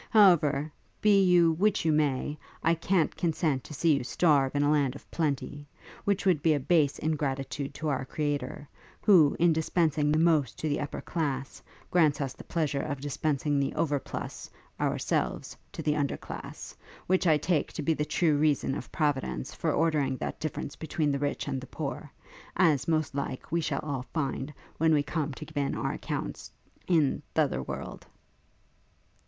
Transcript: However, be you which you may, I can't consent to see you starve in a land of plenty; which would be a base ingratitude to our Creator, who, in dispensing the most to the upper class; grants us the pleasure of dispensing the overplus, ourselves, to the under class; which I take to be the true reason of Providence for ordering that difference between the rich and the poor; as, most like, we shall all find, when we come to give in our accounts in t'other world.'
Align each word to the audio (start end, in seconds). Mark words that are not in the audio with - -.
However, 0.09 0.71
be 0.99 1.21
you 1.23 1.51
which 1.51 1.85
you 1.85 1.91
may, 1.91 2.39
I 2.63 2.73
can't 2.73 3.15
consent 3.15 3.63
to 3.65 3.73
see 3.75 3.93
you 3.95 4.03
starve 4.03 4.55
in 4.55 4.63
a 4.63 4.71
land 4.71 4.95
of 4.95 5.05
plenty; 5.11 5.67
which 6.05 6.25
would 6.25 6.41
be 6.41 6.55
a 6.55 6.59
base 6.59 6.97
ingratitude 6.97 7.75
to 7.75 7.89
our 7.89 8.03
Creator, 8.03 8.67
who, 9.03 9.35
in 9.37 9.53
dispensing 9.53 10.11
the 10.11 10.17
most 10.17 10.57
to 10.57 10.67
the 10.67 10.79
upper 10.79 11.01
class; 11.01 11.61
grants 11.91 12.19
us 12.19 12.33
the 12.33 12.43
pleasure 12.43 12.81
of 12.81 12.99
dispensing 12.99 13.59
the 13.59 13.73
overplus, 13.75 14.49
ourselves, 14.79 15.55
to 15.71 15.83
the 15.83 15.95
under 15.95 16.17
class; 16.17 16.75
which 17.05 17.27
I 17.27 17.37
take 17.37 17.71
to 17.73 17.83
be 17.83 17.93
the 17.93 18.03
true 18.03 18.35
reason 18.37 18.73
of 18.73 18.91
Providence 18.91 19.53
for 19.53 19.71
ordering 19.71 20.17
that 20.17 20.39
difference 20.39 20.75
between 20.75 21.11
the 21.11 21.19
rich 21.19 21.47
and 21.47 21.61
the 21.61 21.67
poor; 21.67 22.11
as, 22.57 22.87
most 22.87 23.13
like, 23.13 23.51
we 23.51 23.61
shall 23.61 23.81
all 23.83 24.07
find, 24.15 24.51
when 24.79 24.95
we 24.95 25.03
come 25.03 25.31
to 25.35 25.45
give 25.45 25.57
in 25.57 25.75
our 25.75 25.91
accounts 25.91 26.49
in 26.87 27.21
t'other 27.35 27.61
world.' 27.61 28.07